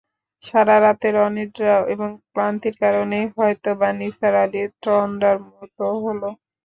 সারা 0.43 0.75
রাতের 0.79 1.15
অনিদ্রা 1.25 1.75
এবং 1.93 2.09
ক্লাস্তির 2.25 2.75
কারণেই 2.83 3.25
হয়তো-বা 3.35 3.89
নিসার 3.99 4.33
আলির 4.43 4.69
তন্দ্রার 4.83 5.37
মতো 5.49 5.85
হল। 6.03 6.21